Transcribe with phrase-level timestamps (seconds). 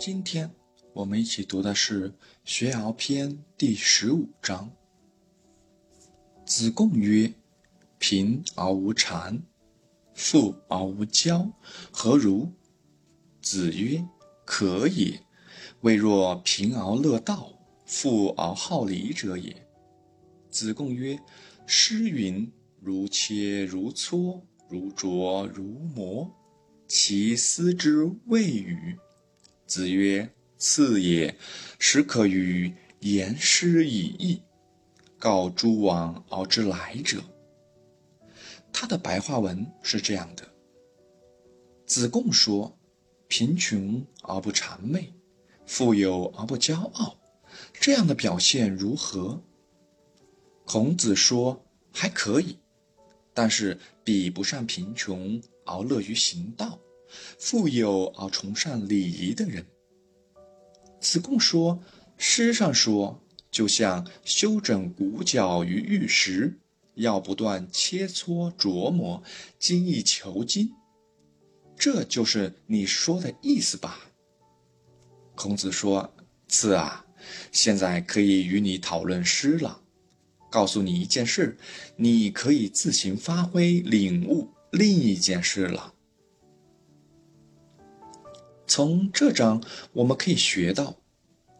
[0.00, 0.50] 今天
[0.94, 2.08] 我们一起读的是
[2.42, 4.72] 《学而篇》第十五章。
[6.46, 7.30] 子贡曰
[8.00, 9.38] ：“贫而无谄，
[10.14, 11.52] 富而无骄，
[11.92, 12.50] 何如？”
[13.42, 14.02] 子曰
[14.46, 15.20] ：“可也。
[15.82, 17.52] 未若贫而乐道，
[17.84, 19.54] 富而好礼者也。”
[20.48, 21.20] 子贡曰
[21.68, 25.62] ：“诗云：‘如切如磋，如琢如
[25.94, 26.34] 磨’，
[26.88, 28.96] 其斯之谓与？”
[29.70, 31.32] 子曰：“次也。
[31.78, 34.42] 始可与言师以义，
[35.16, 37.22] 告诸往而知来者。”
[38.74, 40.44] 他的白话文是这样的：
[41.86, 42.76] 子贡说，
[43.28, 45.14] 贫穷而不谄媚，
[45.66, 47.16] 富有而不骄傲，
[47.72, 49.40] 这样的表现如何？
[50.64, 52.58] 孔子说还可以，
[53.32, 56.76] 但是比不上贫穷而乐于行道。
[57.38, 59.66] 富有而崇尚礼仪的人，
[61.00, 61.82] 子贡说
[62.16, 66.58] ：“诗上说，就像修整骨角于玉石，
[66.94, 69.22] 要不断切磋琢磨，
[69.58, 70.72] 精益求精。
[71.76, 74.10] 这就是你说的意思吧？”
[75.34, 76.12] 孔子说
[76.46, 77.06] ：“次啊，
[77.50, 79.80] 现在可以与你讨论诗了。
[80.50, 81.56] 告诉你一件事，
[81.96, 85.94] 你可以自行发挥领悟另一件事了。”
[88.70, 89.60] 从这章
[89.92, 90.94] 我们可以学到，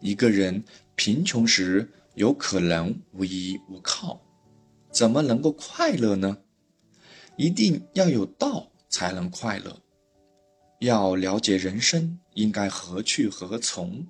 [0.00, 4.18] 一个人贫穷时有可能无依无靠，
[4.90, 6.38] 怎么能够快乐呢？
[7.36, 9.82] 一定要有道才能快乐。
[10.78, 14.06] 要了解人生应该何去何从，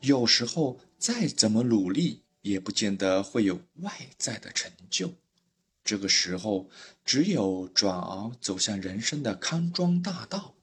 [0.00, 5.12] 有时候再怎么努力，也不见得会有外在的成就。
[5.84, 6.70] 这个时候，
[7.04, 10.54] 只有转而走向人生的康庄大道。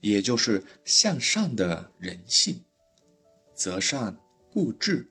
[0.00, 2.60] 也就是向上的人性，
[3.54, 4.16] 择善
[4.52, 5.10] 固志，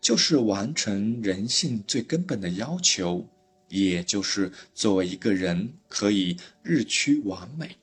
[0.00, 3.28] 就是完成人性最根本的要求，
[3.68, 7.76] 也就是作为一个人可以日趋完美。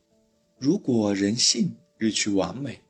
[0.58, 2.82] 如果人性日趋完美，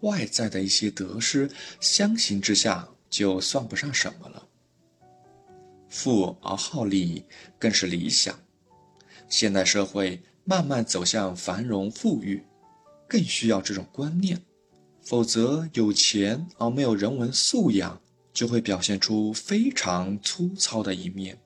[0.00, 4.46] 外在的一些得失相形之下就算不上什么了。
[5.88, 7.24] 富而好礼
[7.58, 8.38] 更是理想。
[9.28, 12.44] 现代社会慢慢走向繁荣富裕。
[13.08, 14.40] 更需要这种观念，
[15.02, 18.00] 否则有钱而没有人文素养，
[18.34, 21.40] 就会表现出非常粗糙的一面，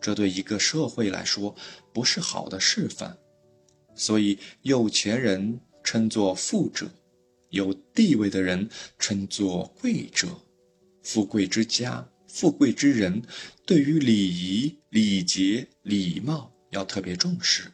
[0.00, 1.54] 这对一个社会来说
[1.92, 3.18] 不是好的示范。
[3.96, 6.88] 所以，有钱人称作富者，
[7.50, 10.28] 有地位的人称作贵者，
[11.02, 13.20] 富贵之家、富贵之人，
[13.66, 17.72] 对于礼仪、礼节、礼貌要特别重视。